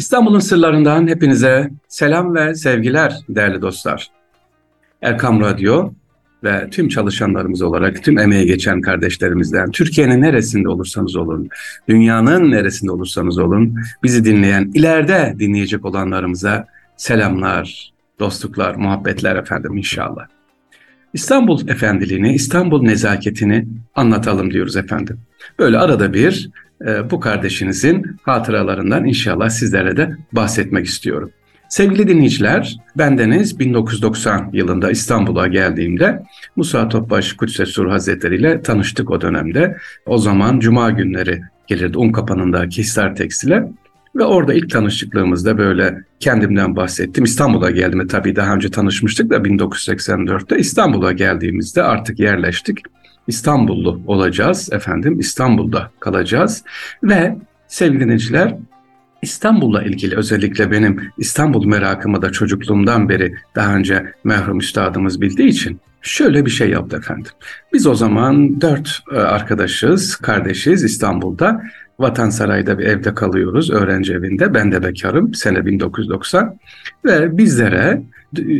[0.00, 4.08] İstanbul'un sırlarından hepinize selam ve sevgiler değerli dostlar.
[5.02, 5.92] Erkam Radyo
[6.44, 11.48] ve tüm çalışanlarımız olarak tüm emeği geçen kardeşlerimizden Türkiye'nin neresinde olursanız olun,
[11.88, 20.26] dünyanın neresinde olursanız olun bizi dinleyen, ileride dinleyecek olanlarımıza selamlar, dostluklar, muhabbetler efendim inşallah.
[21.14, 25.20] İstanbul efendiliğini, İstanbul nezaketini anlatalım diyoruz efendim.
[25.58, 26.50] Böyle arada bir
[27.10, 31.30] bu kardeşinizin hatıralarından inşallah sizlere de bahsetmek istiyorum.
[31.68, 36.22] Sevgili dinleyiciler, bendeniz 1990 yılında İstanbul'a geldiğimde
[36.56, 39.76] Musa Topbaş Kudüs'e Sur Hazretleri ile tanıştık o dönemde.
[40.06, 43.68] O zaman cuma günleri gelirdi un kapanındaki Hisar Tekstil'e
[44.16, 47.24] ve orada ilk tanışıklığımızda böyle kendimden bahsettim.
[47.24, 52.78] İstanbul'a geldiğimde tabii daha önce tanışmıştık da 1984'te İstanbul'a geldiğimizde artık yerleştik.
[53.26, 55.18] İstanbullu olacağız efendim.
[55.18, 56.64] İstanbul'da kalacağız
[57.02, 57.36] ve
[57.68, 58.54] sevgili dinleyiciler
[59.22, 65.80] İstanbul'la ilgili özellikle benim İstanbul merakımı da çocukluğumdan beri daha önce merhum üstadımız bildiği için
[66.02, 67.32] şöyle bir şey yaptı efendim.
[67.72, 71.62] Biz o zaman dört e, arkadaşız, kardeşiz İstanbul'da.
[71.98, 74.54] Vatansaray'da bir evde kalıyoruz, öğrenci evinde.
[74.54, 76.58] Ben de bekarım, sene 1990.
[77.04, 78.02] Ve bizlere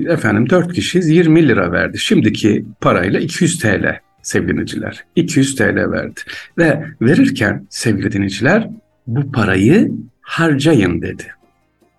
[0.08, 1.98] efendim dört kişiyiz, 20 lira verdi.
[1.98, 5.04] Şimdiki parayla 200 TL sevgili dinleyiciler.
[5.16, 6.20] 200 TL verdi.
[6.58, 8.70] Ve verirken sevgili dinleyiciler
[9.06, 11.22] bu parayı harcayın dedi.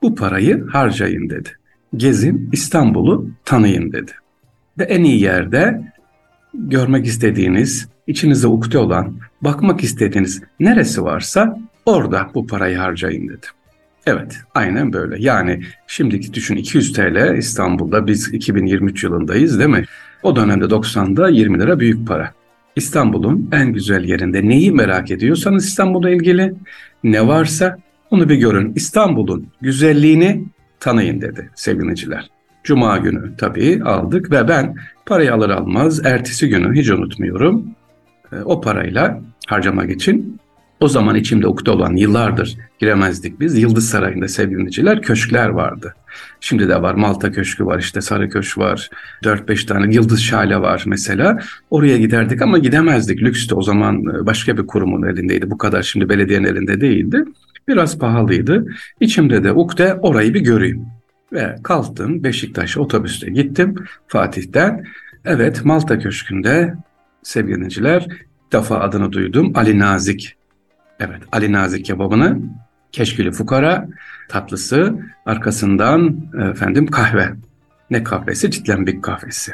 [0.02, 1.50] Bu parayı harcayın dedi.
[1.96, 4.12] Gezin İstanbul'u tanıyın dedi.
[4.80, 5.82] Ve en iyi yerde
[6.54, 13.48] görmek istediğiniz, içinizde ukde olan, bakmak istediğiniz neresi varsa orada bu parayı harcayın dedi.
[14.06, 15.16] Evet, aynen böyle.
[15.20, 19.86] Yani şimdiki düşün 200 TL İstanbul'da biz 2023 yılındayız değil mi?
[20.24, 22.34] O dönemde 90'da 20 lira büyük para.
[22.76, 26.54] İstanbul'un en güzel yerinde neyi merak ediyorsanız İstanbul'la ilgili
[27.04, 27.78] ne varsa
[28.12, 28.74] onu bir görün.
[28.76, 30.46] İstanbul'un güzelliğini
[30.80, 32.30] tanıyın dedi sevgiliciler.
[32.64, 37.66] Cuma günü tabii aldık ve ben parayı alır almaz ertesi günü hiç unutmuyorum.
[38.32, 40.40] E, o parayla harcamak için
[40.82, 43.58] o zaman içimde ukde olan yıllardır giremezdik biz.
[43.58, 45.96] Yıldız Sarayı'nda sevgiliciler köşkler vardı.
[46.40, 48.90] Şimdi de var Malta Köşkü var işte Sarı Köşk var.
[49.24, 51.40] 4-5 tane Yıldız Şale var mesela.
[51.70, 53.22] Oraya giderdik ama gidemezdik.
[53.22, 55.52] Lükstü o zaman e, başka bir kurumun elindeydi.
[55.52, 57.26] Bu kadar şimdi belediyenin elinde değildi.
[57.68, 58.66] Biraz pahalıydı.
[59.00, 60.86] İçimde de ukde orayı bir göreyim.
[61.34, 63.76] Ve kalktım Beşiktaş otobüste gittim
[64.08, 64.86] Fatih'ten.
[65.26, 66.74] Evet Malta Köşkü'nde
[67.24, 68.08] sevgiliciler
[68.52, 69.52] defa adını duydum.
[69.56, 70.36] Ali Nazik
[71.02, 72.40] Evet, Ali Nazik kebabını,
[72.92, 73.88] keşkülü fukara
[74.30, 74.96] tatlısı,
[75.26, 76.16] arkasından
[76.52, 77.34] efendim kahve.
[77.90, 78.52] Ne kahvesi?
[78.52, 79.54] Citlembik kahvesi.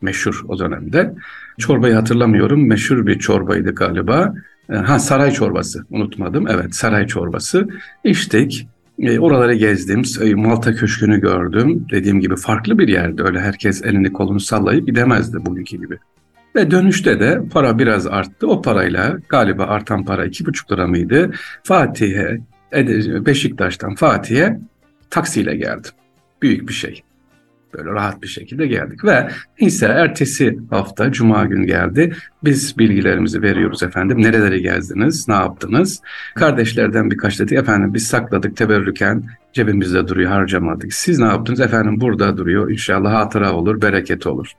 [0.00, 1.14] Meşhur o dönemde.
[1.58, 2.68] Çorbayı hatırlamıyorum.
[2.68, 4.34] Meşhur bir çorbaydı galiba.
[4.72, 6.48] E, ha saray çorbası unutmadım.
[6.48, 7.68] Evet saray çorbası.
[8.04, 8.68] İçtik.
[8.98, 10.02] E, oraları gezdim.
[10.22, 11.86] E, Malta Köşkü'nü gördüm.
[11.90, 13.22] Dediğim gibi farklı bir yerde.
[13.22, 15.98] Öyle herkes elini kolunu sallayıp gidemezdi bugünkü gibi.
[16.56, 18.46] Ve dönüşte de para biraz arttı.
[18.46, 21.30] O parayla galiba artan para iki buçuk lira mıydı?
[21.62, 22.38] Fatih'e,
[23.26, 24.60] Beşiktaş'tan Fatih'e
[25.10, 25.90] taksiyle geldim.
[26.42, 27.02] Büyük bir şey.
[27.74, 29.28] Böyle rahat bir şekilde geldik ve
[29.60, 32.16] neyse ertesi hafta Cuma gün geldi.
[32.44, 34.22] Biz bilgilerimizi veriyoruz efendim.
[34.22, 36.00] Nereleri gezdiniz, ne yaptınız?
[36.34, 40.92] Kardeşlerden birkaç dedi efendim biz sakladık teberrüken cebimizde duruyor harcamadık.
[40.92, 41.60] Siz ne yaptınız?
[41.60, 44.52] Efendim burada duruyor İnşallah hatıra olur, bereket olur.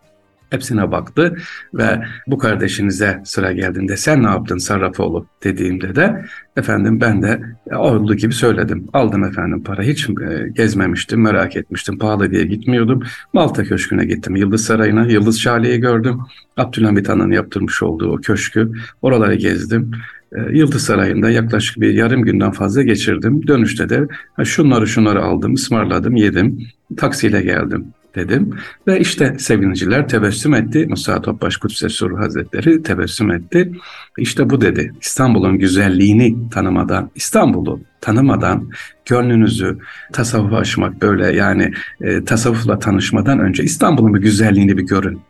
[0.52, 1.38] Hepsine baktı
[1.74, 6.26] ve bu kardeşinize sıra geldiğinde sen ne yaptın Sarrafoğlu dediğimde de
[6.58, 7.42] efendim ben de
[7.76, 8.88] olduğu gibi söyledim.
[8.94, 13.04] Aldım efendim para hiç e, gezmemiştim merak etmiştim pahalı diye gitmiyordum.
[13.34, 16.20] Malta Köşkü'ne gittim Yıldız Sarayı'na Yıldız Şale'yi gördüm.
[16.58, 19.92] Abdülhamit Han'ın yaptırmış olduğu o köşkü oraları gezdim.
[20.36, 23.48] E, Yıldız Sarayı'nda yaklaşık bir yarım günden fazla geçirdim.
[23.48, 24.08] Dönüşte de
[24.44, 26.60] şunları şunları aldım, ısmarladım, yedim.
[26.98, 28.56] Taksiyle geldim dedim.
[28.88, 30.86] Ve işte sevgiliciler tebessüm etti.
[30.90, 33.72] Musa Topbaş Kudüs'e Sur Hazretleri tebessüm etti.
[34.18, 34.94] İşte bu dedi.
[35.02, 38.70] İstanbul'un güzelliğini tanımadan, İstanbul'u tanımadan
[39.06, 39.78] gönlünüzü
[40.14, 41.72] tasavvufa açmak böyle yani
[42.02, 45.22] e, tasavvufla tanışmadan önce İstanbul'un bir güzelliğini bir görün.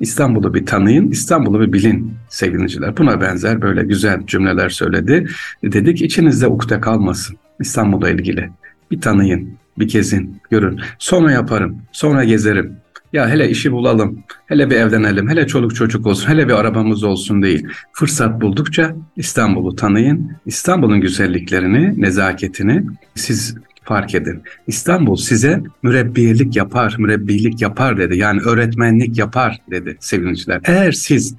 [0.00, 2.96] İstanbul'u bir tanıyın, İstanbul'u bir bilin sevgiliciler.
[2.96, 5.26] Buna benzer böyle güzel cümleler söyledi.
[5.62, 8.50] Dedi ki içinizde ukde kalmasın İstanbul'la ilgili.
[8.90, 10.80] Bir tanıyın, bir gezin, görün.
[10.98, 12.76] Sonra yaparım, sonra gezerim.
[13.12, 17.42] Ya hele işi bulalım, hele bir evlenelim, hele çoluk çocuk olsun, hele bir arabamız olsun
[17.42, 17.66] değil.
[17.92, 22.84] Fırsat buldukça İstanbul'u tanıyın, İstanbul'un güzelliklerini, nezaketini
[23.14, 24.42] siz fark edin.
[24.66, 28.16] İstanbul size mürebbiyelik yapar, mürebbilik yapar dedi.
[28.16, 30.60] Yani öğretmenlik yapar dedi sevgiliciler.
[30.64, 31.34] Eğer siz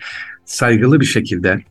[0.45, 1.61] saygılı bir şekilde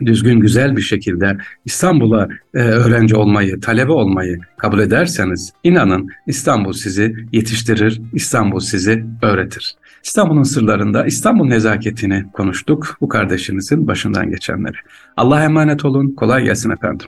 [0.00, 7.14] düzgün güzel bir şekilde İstanbul'a e, öğrenci olmayı, talebe olmayı kabul ederseniz inanın İstanbul sizi
[7.32, 9.74] yetiştirir, İstanbul sizi öğretir.
[10.04, 14.76] İstanbul'un sırlarında İstanbul nezaketini konuştuk bu kardeşimizin başından geçenleri.
[15.16, 17.06] Allah'a emanet olun, kolay gelsin efendim.